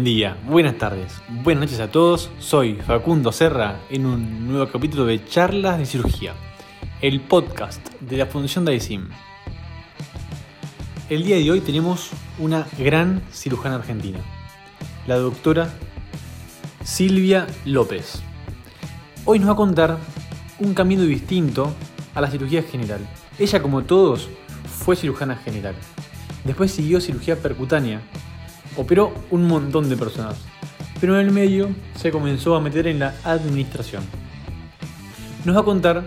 [0.00, 2.30] Buen día, buenas tardes, buenas noches a todos.
[2.38, 6.32] Soy Facundo Serra en un nuevo capítulo de Charlas de Cirugía,
[7.02, 9.10] el podcast de la Fundación Daisim.
[11.10, 14.20] El día de hoy tenemos una gran cirujana argentina,
[15.06, 15.70] la doctora
[16.82, 18.22] Silvia López.
[19.26, 19.98] Hoy nos va a contar
[20.60, 21.74] un camino distinto
[22.14, 23.06] a la cirugía general.
[23.38, 24.30] Ella, como todos,
[24.64, 25.74] fue cirujana general.
[26.44, 28.00] Después siguió cirugía percutánea
[28.80, 30.36] operó un montón de personas,
[31.00, 34.02] pero en el medio se comenzó a meter en la administración.
[35.44, 36.04] Nos va a contar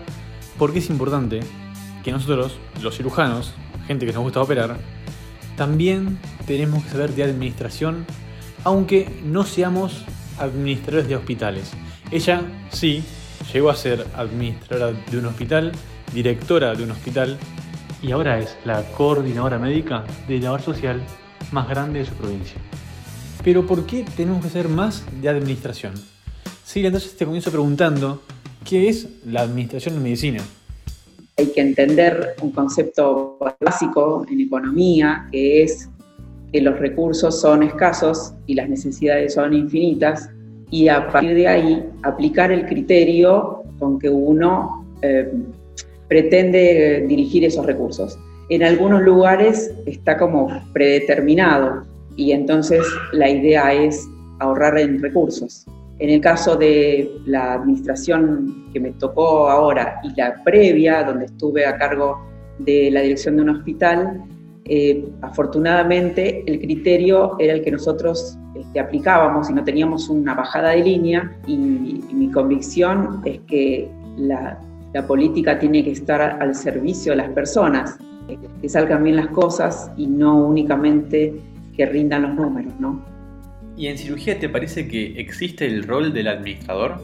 [0.57, 1.41] por qué es importante
[2.03, 3.53] que nosotros, los cirujanos,
[3.85, 4.77] gente que nos gusta operar,
[5.55, 6.17] también
[6.47, 8.07] tenemos que saber de administración,
[8.63, 10.03] aunque no seamos
[10.39, 11.71] administradores de hospitales.
[12.09, 13.03] Ella sí
[13.53, 15.71] llegó a ser administradora de un hospital,
[16.11, 17.37] directora de un hospital,
[18.01, 21.01] y ahora es la coordinadora médica de labor social
[21.51, 22.57] más grande de su provincia.
[23.43, 25.93] Pero ¿por qué tenemos que hacer más de administración?
[26.63, 28.21] Sí, entonces te comienzo preguntando,
[28.67, 30.41] ¿qué es la administración en medicina?
[31.37, 35.89] Hay que entender un concepto básico en economía, que es
[36.51, 40.29] que los recursos son escasos y las necesidades son infinitas,
[40.69, 45.31] y a partir de ahí aplicar el criterio con que uno eh,
[46.07, 48.17] pretende dirigir esos recursos
[48.49, 51.85] en algunos lugares está como predeterminado
[52.15, 54.07] y entonces la idea es
[54.39, 55.65] ahorrar en recursos.
[55.99, 61.65] En el caso de la administración que me tocó ahora y la previa, donde estuve
[61.65, 62.19] a cargo
[62.59, 64.23] de la dirección de un hospital,
[64.65, 70.69] eh, afortunadamente el criterio era el que nosotros este, aplicábamos y no teníamos una bajada
[70.69, 71.53] de línea y,
[72.09, 74.59] y mi convicción es que la,
[74.93, 77.97] la política tiene que estar al servicio de las personas
[78.61, 81.33] que salgan bien las cosas y no únicamente
[81.75, 83.03] que rindan los números, ¿no?
[83.75, 87.01] ¿Y en cirugía te parece que existe el rol del administrador?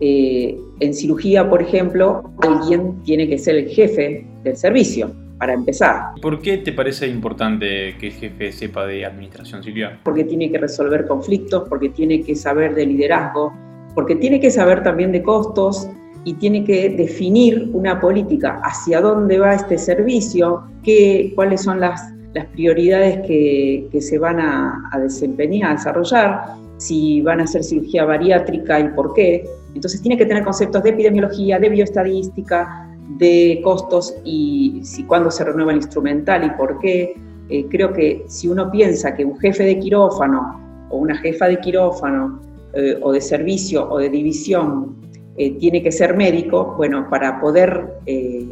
[0.00, 6.02] Eh, en cirugía, por ejemplo, alguien tiene que ser el jefe del servicio, para empezar.
[6.20, 9.98] ¿Por qué te parece importante que el jefe sepa de administración, Silvia?
[10.04, 13.52] Porque tiene que resolver conflictos, porque tiene que saber de liderazgo,
[13.94, 15.88] porque tiene que saber también de costos,
[16.24, 22.12] y tiene que definir una política hacia dónde va este servicio, qué, cuáles son las,
[22.34, 26.42] las prioridades que, que, se van a, a, desempeñar, a desarrollar,
[26.76, 29.44] si van a hacer cirugía bariátrica y por qué.
[29.74, 35.44] Entonces tiene que tener conceptos de epidemiología, de bioestadística, de costos y si cuándo se
[35.44, 37.14] renueva el instrumental y por qué.
[37.48, 41.58] Eh, creo que si uno piensa que un jefe de quirófano o una jefa de
[41.58, 42.40] quirófano
[42.74, 44.96] eh, o de servicio o de división
[45.36, 47.88] eh, tiene que ser médico, bueno, para poder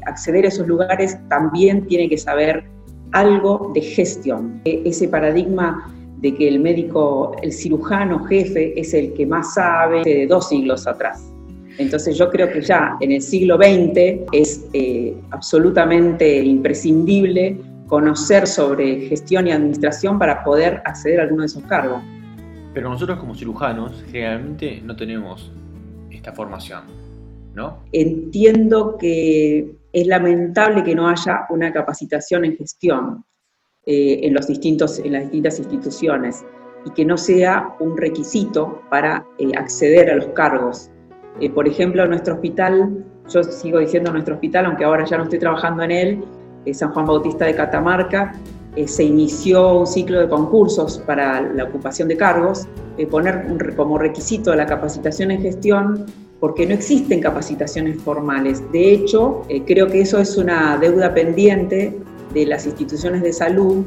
[0.07, 2.65] acceder a esos lugares también tiene que saber
[3.13, 4.61] algo de gestión.
[4.65, 10.03] E, ese paradigma de que el médico, el cirujano jefe es el que más sabe
[10.05, 11.33] de dos siglos atrás.
[11.79, 19.09] Entonces yo creo que ya en el siglo XX es eh, absolutamente imprescindible conocer sobre
[19.09, 22.03] gestión y administración para poder acceder a alguno de esos cargos.
[22.75, 25.53] Pero nosotros como cirujanos generalmente no tenemos
[26.11, 26.83] esta formación,
[27.55, 27.79] ¿no?
[27.93, 33.25] Entiendo que es lamentable que no haya una capacitación en gestión
[33.87, 36.45] eh, en, los distintos, en las distintas instituciones
[36.85, 40.91] y que no sea un requisito para eh, acceder a los cargos.
[41.41, 45.39] Eh, por ejemplo, nuestro hospital, yo sigo diciendo nuestro hospital, aunque ahora ya no estoy
[45.39, 46.25] trabajando en él,
[46.73, 48.35] San Juan Bautista de Catamarca,
[48.87, 52.69] se inició un ciclo de concursos para la ocupación de cargos,
[53.11, 56.05] poner como requisito la capacitación en gestión,
[56.41, 58.63] porque no existen capacitaciones formales.
[58.73, 61.99] De hecho, eh, creo que eso es una deuda pendiente
[62.33, 63.85] de las instituciones de salud,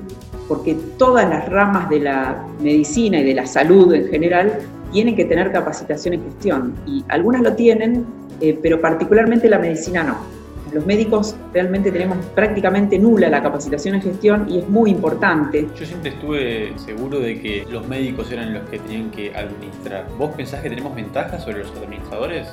[0.48, 4.60] porque todas las ramas de la medicina y de la salud en general
[4.92, 8.06] tienen que tener capacitación en gestión, y algunas lo tienen,
[8.42, 10.41] eh, pero particularmente la medicina no.
[10.73, 15.68] Los médicos realmente tenemos prácticamente nula la capacitación en gestión y es muy importante.
[15.78, 20.08] Yo siempre estuve seguro de que los médicos eran los que tenían que administrar.
[20.18, 22.47] ¿Vos pensás que tenemos ventajas sobre los administradores?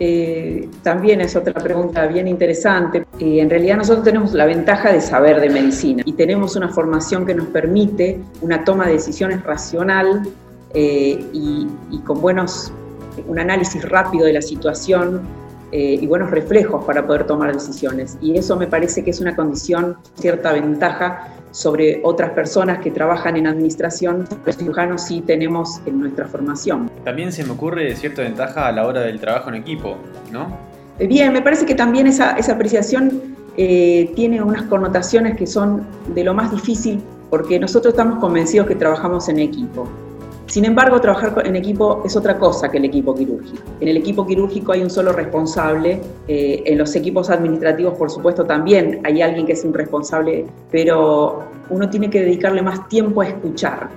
[0.00, 3.06] Eh, también es otra pregunta bien interesante.
[3.18, 7.24] Eh, en realidad nosotros tenemos la ventaja de saber de medicina y tenemos una formación
[7.24, 10.22] que nos permite una toma de decisiones racional
[10.74, 12.72] eh, y, y, con buenos,
[13.26, 15.22] un análisis rápido de la situación
[15.76, 18.16] eh, y buenos reflejos para poder tomar decisiones.
[18.20, 23.36] Y eso me parece que es una condición, cierta ventaja sobre otras personas que trabajan
[23.36, 26.88] en administración, los cirujanos sí tenemos en nuestra formación.
[27.02, 29.96] También se me ocurre cierta ventaja a la hora del trabajo en equipo,
[30.30, 30.56] ¿no?
[31.00, 35.84] Eh, bien, me parece que también esa, esa apreciación eh, tiene unas connotaciones que son
[36.14, 39.88] de lo más difícil porque nosotros estamos convencidos que trabajamos en equipo.
[40.46, 43.62] Sin embargo, trabajar en equipo es otra cosa que el equipo quirúrgico.
[43.80, 48.44] En el equipo quirúrgico hay un solo responsable, eh, en los equipos administrativos, por supuesto,
[48.44, 53.28] también hay alguien que es un responsable, pero uno tiene que dedicarle más tiempo a
[53.28, 53.88] escuchar.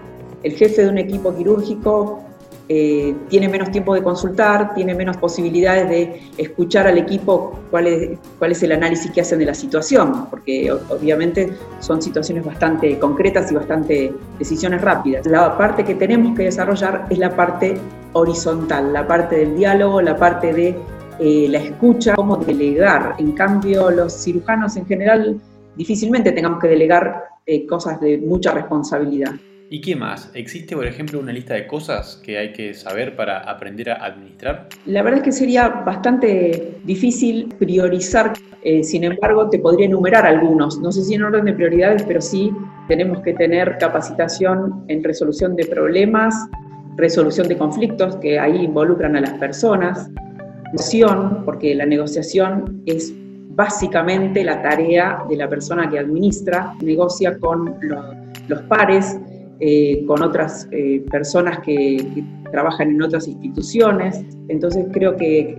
[0.43, 2.23] El jefe de un equipo quirúrgico
[2.69, 8.63] eh, tiene menos tiempo de consultar, tiene menos posibilidades de escuchar al equipo cuál es,
[8.63, 14.13] el análisis que hacen de la situación, porque obviamente son situaciones bastante concretas y bastante
[14.37, 15.25] decisiones rápidas.
[15.25, 17.77] La parte que tenemos que desarrollar es la parte
[18.11, 20.75] horizontal, la parte del diálogo, la parte de
[21.19, 23.15] eh, la escucha, cómo delegar.
[23.17, 25.39] En cambio, los cirujanos en general
[25.75, 29.31] difícilmente tengamos que delegar eh, cosas de mucha responsabilidad.
[29.69, 30.31] ¿Y qué más?
[30.33, 34.69] ¿Existe, por ejemplo, una lista de cosas que hay que saber para aprender a administrar?
[34.85, 38.31] La verdad es que sería bastante difícil priorizar,
[38.63, 40.79] eh, sin embargo, te podría enumerar algunos.
[40.79, 42.53] No sé si en orden de prioridades, pero sí
[42.87, 46.33] tenemos que tener capacitación en resolución de problemas,
[46.95, 50.09] resolución de conflictos que ahí involucran a las personas,
[50.71, 53.13] negociación, porque la negociación es
[53.49, 58.05] básicamente la tarea de la persona que administra, negocia con los,
[58.47, 59.19] los pares,
[59.59, 64.23] eh, con otras eh, personas que, trabajan en otras instituciones.
[64.47, 65.57] Entonces creo que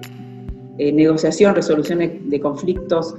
[0.79, 3.15] eh, negociación, resolución de conflictos,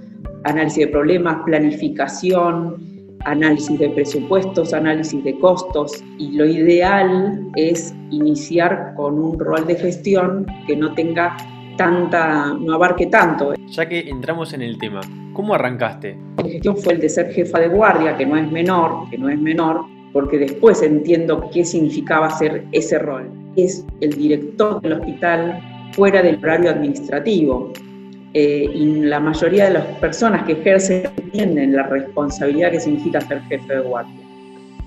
[0.46, 2.78] análisis de problemas, planificación,
[3.26, 9.76] análisis de presupuestos, análisis de costos y lo ideal es iniciar con un rol de
[9.76, 11.36] gestión que no tenga
[11.78, 13.54] tanta, no abarque tanto.
[13.68, 15.02] Ya que entramos en el tema,
[15.34, 16.18] ¿cómo arrancaste?
[16.38, 19.30] La gestión fue el de ser jefa de guardia, que no es menor, que no
[19.30, 23.30] es menor, porque después entiendo qué significaba hacer ese rol.
[23.56, 25.60] Es el director del hospital
[25.94, 27.72] fuera del horario administrativo.
[28.34, 33.42] Eh, y la mayoría de las personas que ejercen entienden la responsabilidad que significa ser
[33.44, 34.26] jefe de guardia.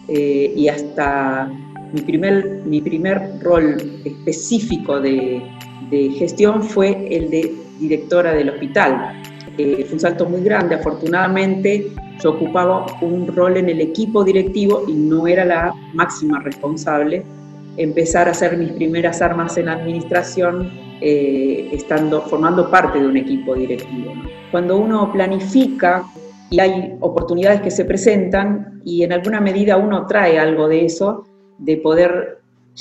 [0.09, 1.51] Eh, y hasta
[1.93, 5.43] mi primer, mi primer rol específico de,
[5.91, 9.23] de gestión fue el de directora del hospital.
[9.59, 14.85] Eh, fue un salto muy grande, afortunadamente yo ocupaba un rol en el equipo directivo
[14.87, 17.23] y no era la máxima responsable.
[17.77, 20.71] Empezar a hacer mis primeras armas en administración
[21.01, 24.13] eh, estando, formando parte de un equipo directivo.
[24.51, 26.05] Cuando uno planifica
[26.49, 31.25] y hay oportunidades que se presentan y en alguna medida uno trae algo de eso,
[31.59, 32.39] de poder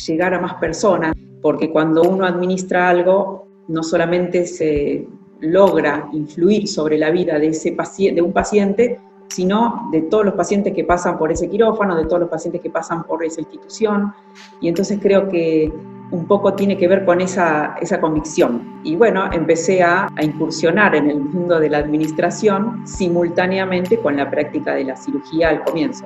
[0.08, 5.08] llegar a más personas, porque cuando uno administra algo, no solamente se
[5.42, 10.34] logra influir sobre la vida de, ese paciente, de un paciente, sino de todos los
[10.36, 14.14] pacientes que pasan por ese quirófano, de todos los pacientes que pasan por esa institución.
[14.60, 15.72] Y entonces creo que
[16.12, 18.82] un poco tiene que ver con esa, esa convicción.
[18.84, 24.30] Y bueno, empecé a, a, incursionar en el mundo de la administración simultáneamente con la
[24.30, 26.06] práctica de la cirugía al comienzo.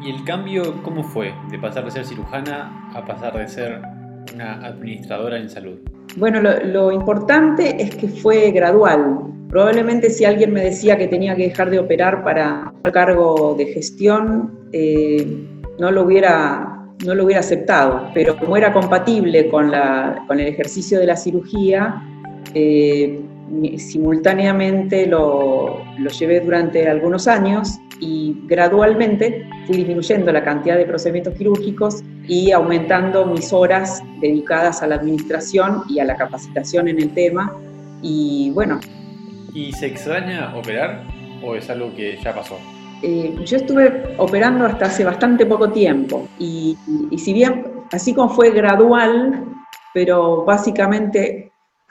[0.00, 3.82] ¿Y el cambio cómo fue de pasar de ser cirujana a pasar de ser
[4.34, 5.78] una administradora en salud?
[6.16, 9.18] Bueno, lo, importante es que fue gradual.
[9.50, 13.66] Probablemente si alguien me decía que tenía que dejar de operar para un cargo de
[13.66, 15.26] gestión, eh,
[15.78, 18.08] no, lo hubiera, no lo hubiera aceptado.
[18.14, 22.02] Pero como era compatible con, la, con el ejercicio de la cirugía,
[22.54, 23.20] eh,
[23.78, 31.34] simultáneamente lo, lo llevé durante algunos años y gradualmente fui disminuyendo la cantidad de procedimientos
[31.34, 37.14] quirúrgicos y aumentando mis horas dedicadas a la administración y a la capacitación en el
[37.14, 37.54] tema.
[38.02, 38.80] Y bueno.
[39.54, 41.04] ¿Y se extraña operar
[41.42, 42.58] o es algo que ya pasó?
[43.02, 46.76] Eh, yo estuve operando hasta hace bastante poco tiempo y,
[47.10, 49.44] y si bien así como fue gradual,
[49.92, 51.45] pero básicamente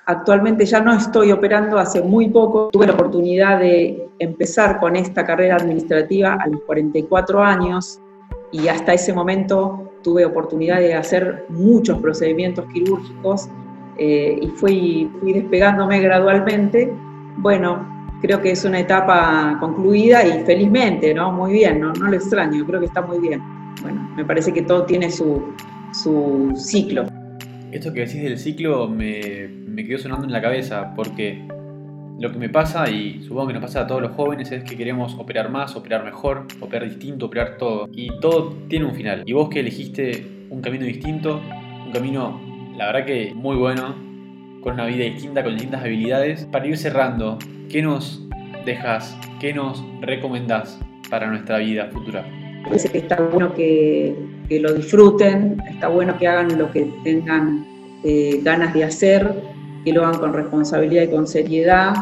[0.08, 5.26] Actualmente ya no estoy operando, hace muy poco tuve la oportunidad de empezar con esta
[5.26, 8.00] carrera administrativa a los 44 años
[8.52, 13.50] y hasta ese momento tuve oportunidad de hacer muchos procedimientos quirúrgicos
[13.98, 16.94] eh, y fui, fui despegándome gradualmente.
[17.38, 21.32] Bueno, creo que es una etapa concluida y felizmente, ¿no?
[21.32, 23.42] Muy bien, no, no lo extraño, creo que está muy bien.
[23.82, 25.42] Bueno, me parece que todo tiene su,
[25.92, 27.06] su ciclo.
[27.76, 31.46] Esto que decís del ciclo me, me quedó sonando en la cabeza porque
[32.18, 34.78] lo que me pasa, y supongo que nos pasa a todos los jóvenes, es que
[34.78, 37.90] queremos operar más, operar mejor, operar distinto, operar todo.
[37.92, 39.24] Y todo tiene un final.
[39.26, 41.42] Y vos que elegiste un camino distinto,
[41.86, 42.40] un camino,
[42.78, 43.94] la verdad que muy bueno,
[44.62, 47.38] con una vida distinta, con distintas habilidades, para ir cerrando,
[47.70, 48.26] ¿qué nos
[48.64, 50.80] dejas, qué nos recomendás
[51.10, 52.26] para nuestra vida futura?
[52.64, 54.16] Parece que está bueno que,
[54.48, 57.66] que lo disfruten, está bueno que hagan lo que tengan
[58.04, 59.44] eh, ganas de hacer,
[59.84, 61.94] que lo hagan con responsabilidad y con seriedad,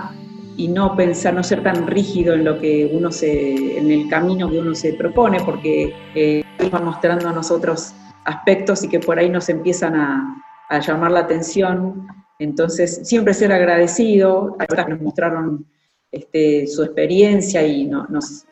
[0.55, 4.49] y no pensar, no ser tan rígido en lo que uno se, en el camino
[4.49, 7.93] que uno se propone, porque eh, van mostrando a nosotros
[8.25, 10.39] aspectos y que por ahí nos empiezan a,
[10.87, 12.07] llamar la atención.
[12.39, 15.67] Entonces, siempre ser agradecido, a que nos mostraron
[16.11, 18.09] este, su experiencia y nos,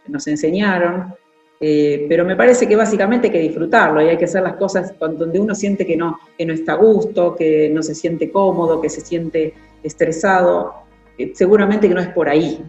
[0.07, 1.15] nos, enseñaron,
[1.63, 4.95] eh, pero me parece que básicamente hay que disfrutarlo y hay que hacer las cosas
[4.99, 8.81] donde uno siente que no, que no está a gusto, que no se siente cómodo,
[8.81, 9.53] que se siente
[9.83, 10.73] estresado.
[11.19, 12.63] Eh, seguramente que no es por ahí.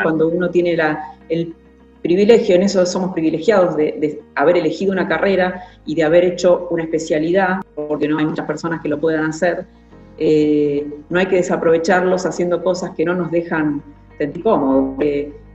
[0.00, 1.56] Cuando uno tiene la, el
[2.00, 6.84] privilegio, en eso somos privilegiados de, haber elegido una carrera y de haber hecho una
[6.84, 9.66] especialidad, porque no hay muchas personas que lo puedan hacer.
[10.18, 13.82] Eh, no hay que desaprovecharlos haciendo cosas que no nos dejan
[14.18, 15.04] sentir cómodos.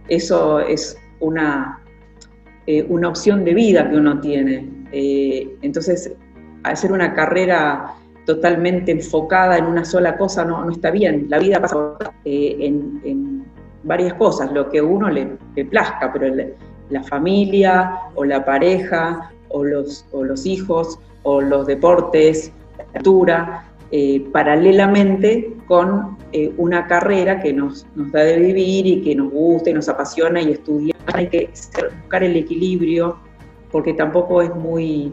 [0.10, 1.81] eso es una,
[2.68, 4.70] eh, una opción de vida que uno tiene.
[4.92, 6.14] Eh, entonces,
[6.64, 7.94] hacer una carrera
[8.26, 11.26] totalmente enfocada en una sola cosa no, no está bien.
[11.30, 13.42] La vida pasa en
[13.84, 15.26] varias cosas, lo que uno le,
[15.70, 16.34] plazca, pero
[16.90, 23.66] la familia o la pareja o los, o los hijos o los deportes, la cultura,
[23.94, 29.34] eh, paralelamente con eh, una carrera que nos, nos, da de vivir y que nos
[29.34, 30.96] gusta y nos apasiona y estudiar.
[31.14, 31.50] Hay que
[32.02, 33.18] buscar el equilibrio
[33.70, 35.12] porque tampoco es muy,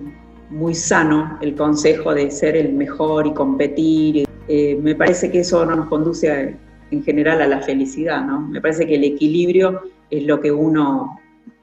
[0.50, 4.28] muy sano el consejo de ser el mejor y competir.
[4.46, 6.56] Eh, me parece que eso no nos conduce
[6.92, 8.42] en general a la felicidad, ¿no?
[8.42, 11.18] Me parece que el equilibrio es lo que uno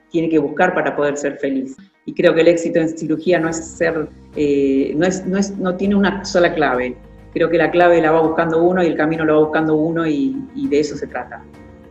[0.10, 1.78] tiene que buscar para poder ser feliz.
[2.06, 5.78] Y creo que el éxito en cirugía no es ser, no, es, no, es, no
[5.78, 6.98] tiene una sola clave.
[7.36, 10.08] Creo que la clave la va buscando uno y el camino lo va buscando uno
[10.08, 11.44] y, de eso se trata.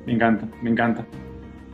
[0.06, 1.04] Me encanta, me encanta.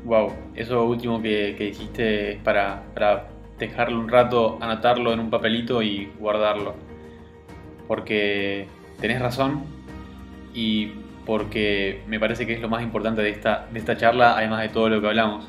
[0.05, 3.29] Wow, eso último que, que dijiste es para, para
[3.61, 6.75] dejarlo un rato, anotarlo en un papelito y guardarlo.
[7.87, 8.67] Porque
[9.01, 9.63] tenés razón
[10.53, 14.63] y porque me parece que es lo más importante de esta, de esta charla, además
[14.63, 15.49] de todo lo que hablamos.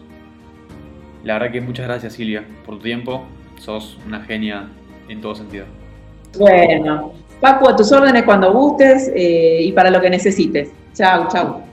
[1.24, 3.26] La verdad que muchas gracias Silvia por tu tiempo,
[3.58, 4.68] sos una genia
[5.10, 5.66] en todo sentido.
[6.38, 10.70] Bueno, Paco, a tus órdenes cuando gustes eh, y para lo que necesites.
[10.94, 11.64] Chao, chao.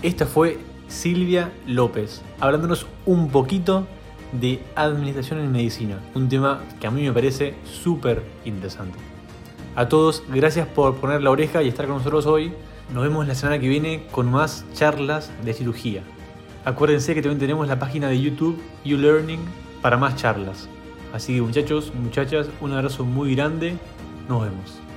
[0.00, 3.86] Esta fue Silvia López, hablándonos un poquito
[4.32, 8.96] de administración en medicina, un tema que a mí me parece súper interesante.
[9.74, 12.52] A todos, gracias por poner la oreja y estar con nosotros hoy.
[12.94, 16.02] Nos vemos la semana que viene con más charlas de cirugía.
[16.64, 19.40] Acuérdense que también tenemos la página de YouTube YouLearning
[19.82, 20.68] para más charlas.
[21.12, 23.76] Así que muchachos, muchachas, un abrazo muy grande.
[24.30, 24.89] Nos vemos.